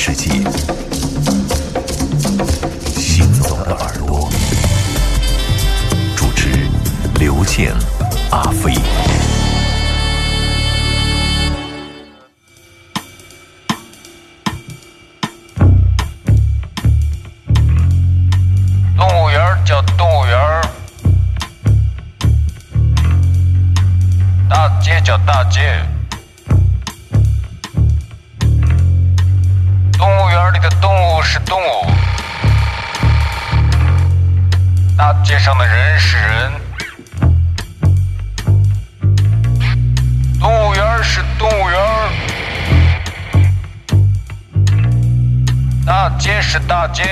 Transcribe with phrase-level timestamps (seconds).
[0.00, 0.30] 世界。
[2.96, 4.30] 行走的耳朵，
[6.14, 6.48] 主持
[7.18, 7.74] 刘健、
[8.30, 8.74] 阿飞。
[18.96, 20.62] 动物园叫动物园，
[24.48, 25.84] 大街叫大街。
[35.08, 36.52] 大街上的人是人。
[40.38, 41.80] 动物园是动物园，
[45.86, 47.04] 大街是大街。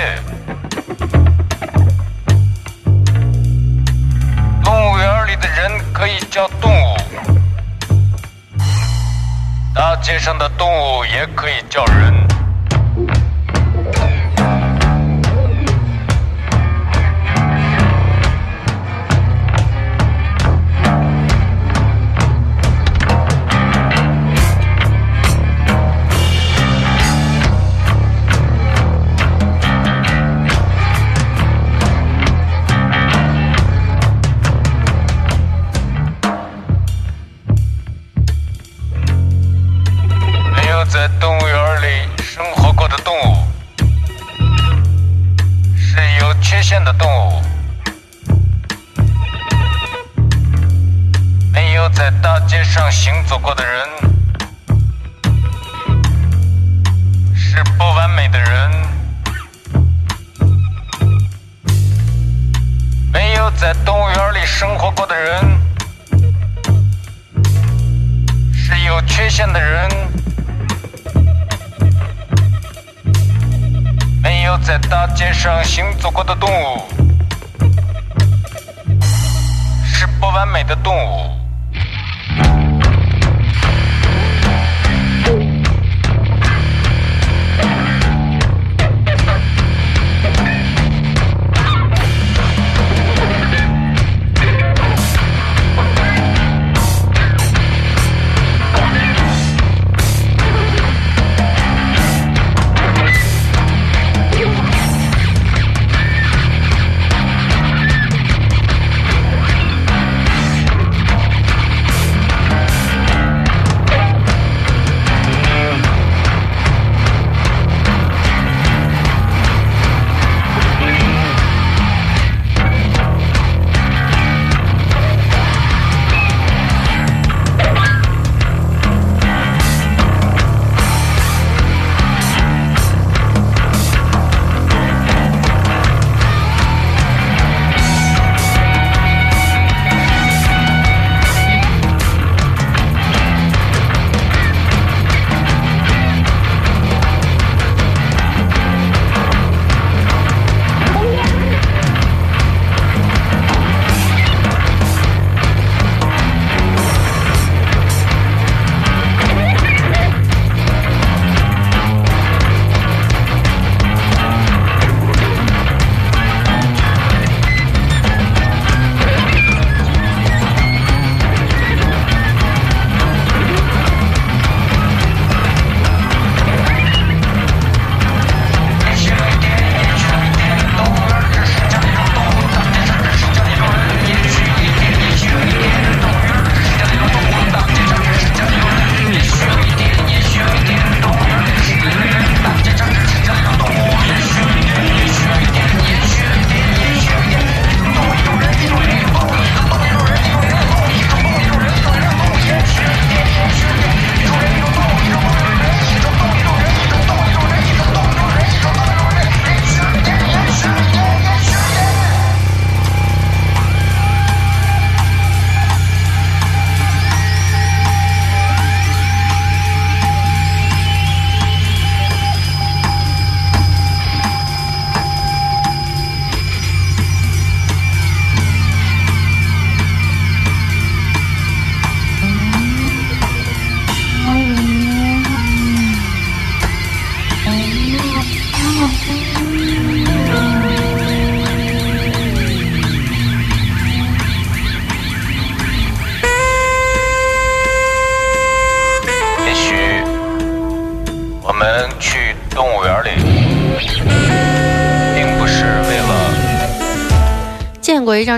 [4.63, 6.97] 动物园里的人可以叫动物，
[9.75, 12.26] 大街上的动物也可以叫人。
[74.63, 76.83] 在大街上行走过的动物，
[79.85, 81.36] 是不完美的动物。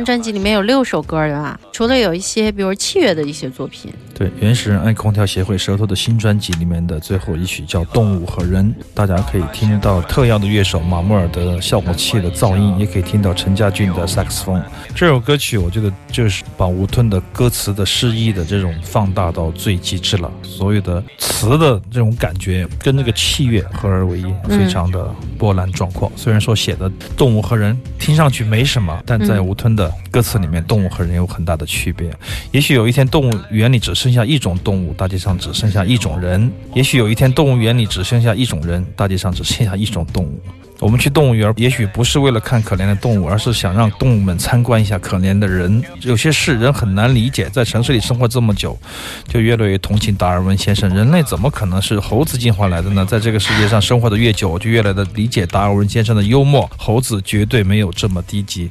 [0.05, 1.59] 专辑里面有六首歌的啊？
[1.73, 3.93] 除了有一些，比如器乐的一些作品。
[4.19, 14.61] 对，原始人爱空调协会舌头的新专辑里面的最后一曲叫《动物和人》，大家可以听到特邀的乐手马穆尔的效果器的噪音，也可以听到陈家俊的萨克斯风。
[14.93, 26.11] 这首歌曲我觉得就是把吴吞的歌词的诗意的这种放大到最极致了，所有的词的这种感觉跟那个器乐合而为一，非常的波澜壮阔。
[26.17, 32.11] 虽然说写的动物和人听上去没什么，但在吴吞的歌词里面，动物和人有很大的区别。
[32.51, 40.41] 也许有一天动物园里只是剩下一种动物，大街上只剩下一种人；也许有一天动物园里只剩下一种人，大街上只剩下一种动物。
[40.79, 45.85] 我们去动物园，也许不是为了看可怜的动物，而是想让动物们参观一下可怜的人。
[46.01, 48.79] 有些事人很难理解，在城市里生活这么久，
[49.27, 50.89] 就越来越同情达尔文先生。
[50.95, 53.05] 人类怎么可能是猴子进化来的呢？
[53.05, 56.67] 在这个世界上生活的越久，就越来的理解达尔文先生的幽默。
[56.79, 58.71] 猴子绝对没有这么低级。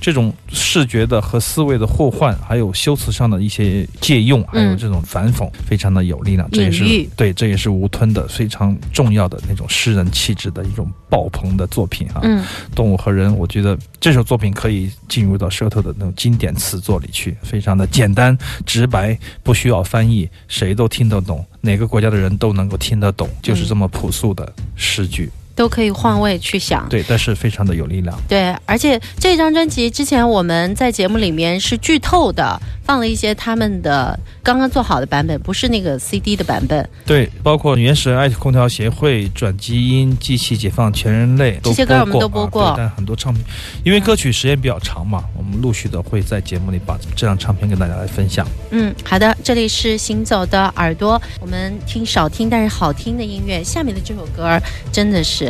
[0.00, 6.48] 这种视觉的和思维的互换，还有修辞上的一些借用，还有这种反讽，非常的有力量。
[6.50, 6.84] 这也是
[7.16, 12.20] 对，这也是吴吞的非常重要的那种诗人气质的一种爆棚的作品啊。
[12.22, 12.44] 嗯，
[12.74, 25.30] 动物和人，我觉得这首作品可以进入到舌头的那种经典词作里去，非常的简单直白，不需要翻译，谁都听得懂，哪个国家的人都能够听得懂，就是这么朴素的诗句。
[25.60, 28.18] 都可以换位去想，对，但是非常的有力量。
[28.26, 36.88] 对，而且这张专辑之前我们在节目里面是剧透的，放了一些他们的刚刚做好的版本，不是那个 CD 的版本。
[37.04, 42.72] 对，包括原始爱空调协会、转基因、机器解放全人类，这些歌我们都播过。
[42.74, 43.44] 但很多唱片，
[43.84, 48.48] 因为歌曲时间比较长嘛，我们陆续的会在节目里把这张唱片跟大家来分享。
[48.70, 53.62] 嗯，好的，这里是行走的耳朵，我们听少听但是好听的音乐。
[53.62, 54.58] 下面的这首歌
[54.90, 55.49] 真的是。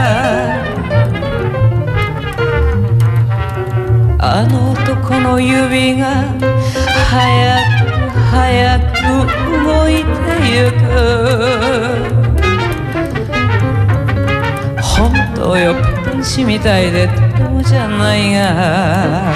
[4.41, 6.25] あの男の指が
[7.11, 8.95] 早く早く
[9.65, 10.09] 動いて
[10.49, 10.81] ゆく。
[14.81, 15.75] 本当よ
[16.11, 19.31] 天使みたいでとてもじゃないが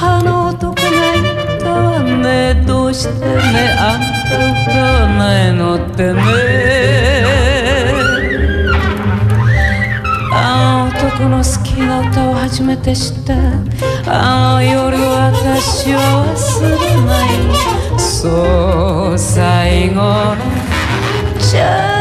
[0.00, 0.80] あの男が
[1.14, 1.22] 言
[1.58, 2.54] ったわね。
[2.66, 3.76] どうしてね。
[3.78, 4.34] あんた
[4.68, 7.21] 歌わないのってね。
[11.86, 13.34] な歌を初めて知った。
[14.06, 16.00] あの夜私は
[16.34, 18.00] 忘れない。
[18.00, 20.36] そう最後の。
[21.38, 21.91] チャン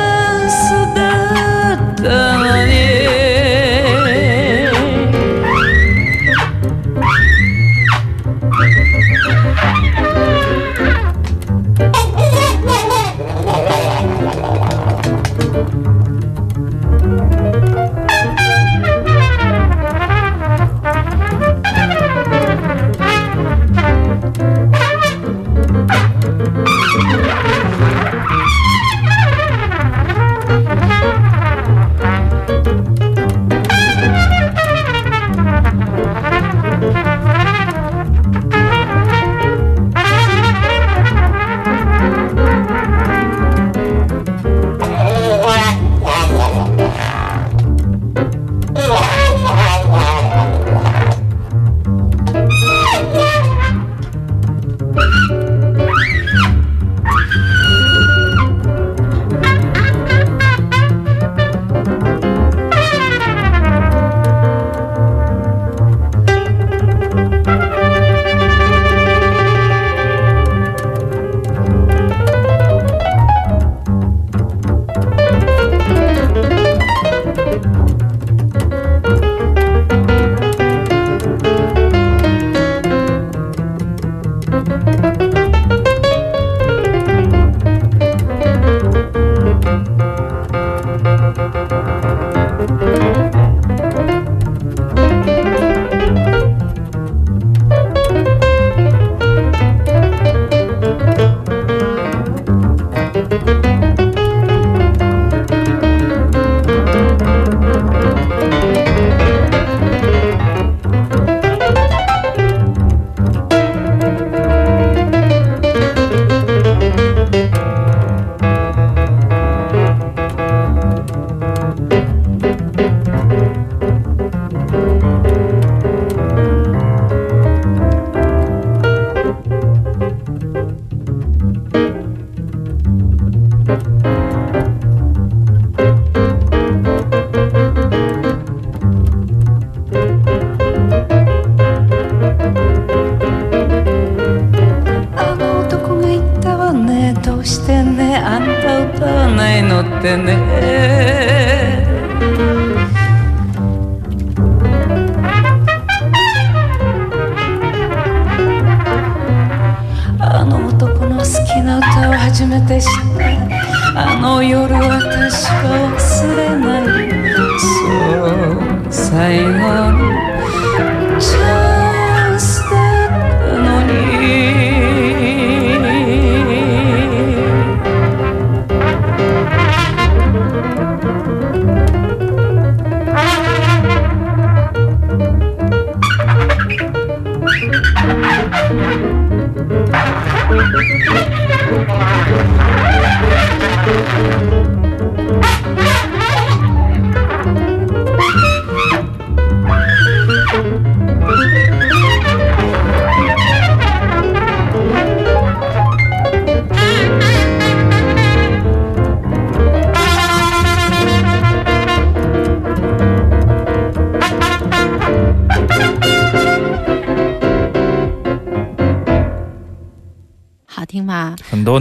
[190.62, 191.22] 好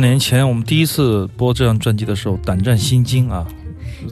[0.00, 3.46] 年前我们第一次播这张专辑的时候，胆战心惊啊。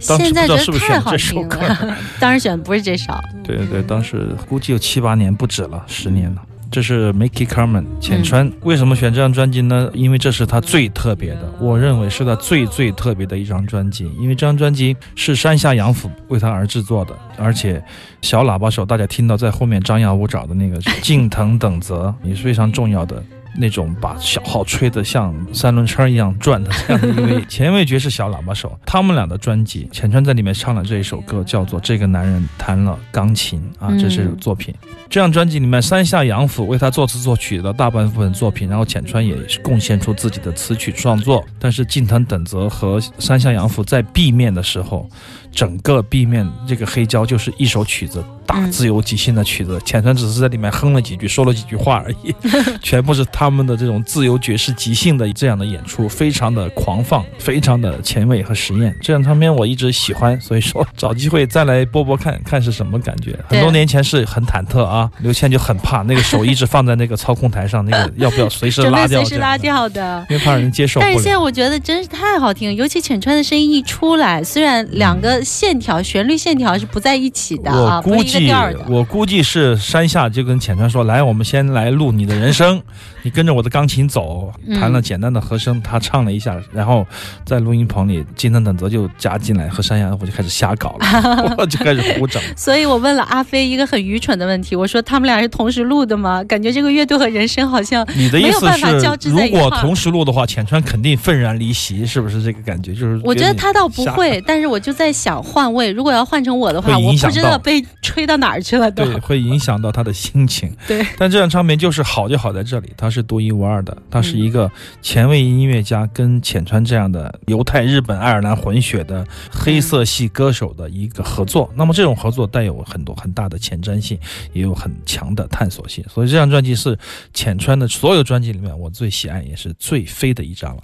[0.06, 3.12] 当时不知道是不是选这首听歌，了， 当时选不是这首。
[3.42, 6.42] 对对对，当时估计有七八年不止了，十年了。
[6.70, 9.90] 这是 Mickey Carmen 浅川、为什么选这张专辑呢？
[9.94, 14.04] 因为这是他最特别的，我认为是他最最特别的一张专辑。
[14.20, 17.82] 因为这张专辑是山下洋辅为他而制作的，而且
[18.20, 23.24] 小喇叭手大家听到在后面张牙舞爪的那个 近藤等泽 也是非常重要的。
[23.56, 34.74] 那种把小号吹得像三轮车一样转的这样的一位前卫爵士小喇叭手，他们俩的专辑，浅川在里面唱了这一首歌，叫做《这个男人弹了钢琴》啊，这是作品。
[35.10, 41.44] 这张专辑里面，山下洋辅为他作词作曲的大半部分作品，然后浅川也是贡献出自己的词曲创作。
[41.58, 45.08] 但是近藤等泽和山下洋辅在 B 面的时候，
[45.50, 52.34] 整个 B 面这个黑胶就是一首曲子，大自由即兴的曲子，浅川只是在里面哼了几句，说了几句话而已，
[52.82, 58.96] 全部是他们的这种自由爵士即兴的这样的演出，非常的狂放，非常的前卫和实验。
[59.02, 63.38] 这张唱片我一直喜欢，所以说找机会再来播播看看是什么感觉。
[63.48, 69.20] 很多年前是很忐忑啊，刘谦就很怕那个手一直放在那个操控台上，那个 要不要随时拉掉？
[69.24, 70.24] 随时拉，掉的。
[70.30, 71.38] 因为怕人接受不但是现在。
[71.38, 78.80] 我觉得真是太好听，尤其浅川的声音一出来，虽然两个线条、旋律线条是不在一起的啊，我估计调儿的。
[78.88, 82.82] 我估计是山下就跟浅川说：“来，我们先来录你的人生，
[83.22, 87.04] 你跟着我的钢琴走。”嗯弹了简单的和声，他唱了一下，然后
[87.44, 92.40] 在录音棚里，金藤等泽就加进来，和山下我就开始瞎搞了， 我就开始胡整。
[92.54, 96.44] 所以我问了阿飞一个很愚蠢的问题，我说他们俩是同时录的吗？
[96.44, 102.92] 感觉这个乐队和人声好像你的意思是，如果同时录的话，浅川肯定愤然离席，是不是这个感觉？
[102.92, 108.90] 就是我觉得他倒不会，但是我就在想换位，如果要换成我的话，我不知道被吹到哪儿去了？
[108.90, 110.70] 对，会影响到他的心情。
[110.86, 113.96] 对，但这张唱片就是好，就好在这里，它是独一无二的。
[114.10, 114.70] 它是一个
[115.02, 121.72] 前卫音乐家跟浅川这样的犹太、日本、爱尔兰混血的黑色系歌手的一个合作。
[121.74, 124.18] 那么这种合作带有很多很大的前瞻性，
[124.52, 126.04] 也有很强的探索性。
[126.12, 126.96] 所以这张专辑是
[127.32, 130.82] 浅川的所有专辑里面我最喜爱也是最飞的一张了。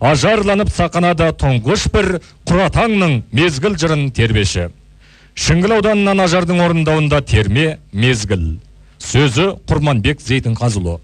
[0.00, 2.08] Ажарланып сақанада тұңғыш бір
[2.48, 4.68] құратаңның мезгіл жырын тербеші.
[5.36, 8.56] Шіңгіл ауданынан ажардың орындауында терме мезгіл.
[8.98, 10.98] Сөзі құрманбек зейтінқазұлы.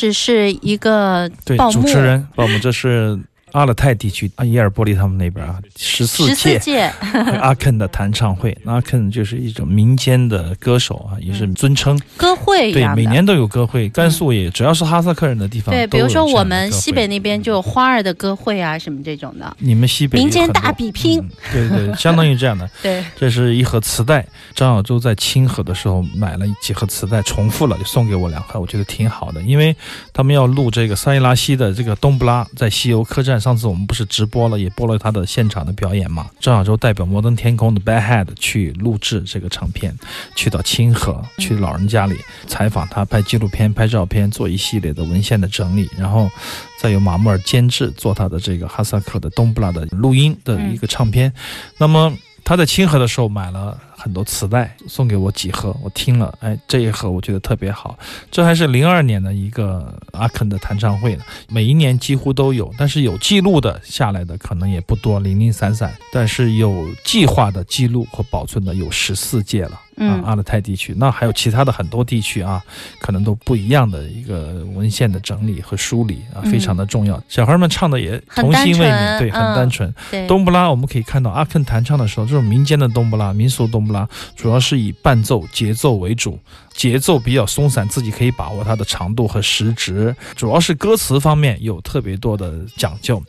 [0.00, 3.20] 开始是一个对，主持人，报幕这是
[3.52, 6.92] 阿勒泰地区啊，伊尔波利他们那边啊，十四届届，
[7.40, 8.56] 阿肯的弹唱会。
[8.64, 11.98] 那阿肯就是一种民间的歌手啊，也是尊称。
[12.16, 19.56] 歌会对，每年都有歌会，甘肃也只要是哈萨克人的地方，对，比如说我们西北那边就有花儿的歌会啊，什么这种的。
[19.58, 22.68] 你们西北民间大比拼嗯对对，相当于这样的。
[22.82, 29.74] 对，这是一盒磁带，张小舟在清河的时候买了几盒磁带，重复了就送给我两盒，我觉得挺好的，因为
[30.12, 36.30] 他们要录这个桑伊拉西的这个冬不拉在西游客栈，上次我们不是直播了，也播了他的现场的表演嘛。
[36.38, 39.96] 张晓舟代表摩登天空的 Bad Head 去录制这个唱片，
[40.36, 46.30] 去到清河，去老人家里采访他，拍纪录片、拍照片，做一系列的文献的整理，然后
[46.78, 51.32] 再由马木尔监制做他的这个哈萨克的冬不拉的录音的一个唱片。
[51.78, 52.12] 那么
[52.44, 57.98] 他在清河的时候买了很多磁带，送给我几盒，我听了，哎，这一盒我觉得特别好。
[58.30, 65.92] 这还是零二年的一个阿肯的弹唱会呢，每一年几乎都有，但是有记录的下来的可能也不多，零零散散。
[66.10, 69.78] 但是有计划的记录和保存的有十四届了。
[70.00, 72.62] 啊嗯，阿勒泰地区，那还有其他的很多地区啊，
[73.00, 77.22] 可能都不一样的一个文献的整理和梳理啊，嗯非常的重要。
[77.28, 79.94] 小孩们唱的也童心未泯，对，很嗯单纯。
[80.10, 86.38] 对，冬不拉，我们可以看到阿肯弹唱的时候，这种民间的冬不拉、民俗冬不拉，主要是以伴奏、节奏为主，
[86.72, 90.14] 节奏比较松散，自己可以把握它的长度和时值。
[90.34, 93.22] 主要是歌词方面有特别多的讲究。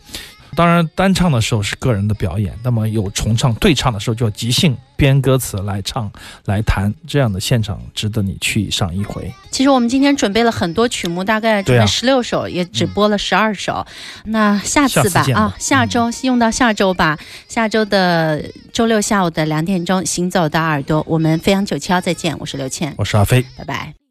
[0.55, 6.11] 当然，单唱的时候是个人的表演，那么有重唱、对唱的时候就要即兴编歌词来唱、
[6.45, 9.33] 来弹，这样的现场值得你去上一回。
[9.49, 13.85] 其实我们今天准备了很多曲目，大概准备十六首，也只播了十二首。
[14.25, 17.17] 那下次吧啊，下周、用到下周吧。
[17.47, 22.37] 下周的周六下午的两点钟，行走的耳朵，我们飞扬九七幺再见。
[22.39, 23.45] 我是刘倩，我是阿飞。
[23.57, 24.10] 拜拜。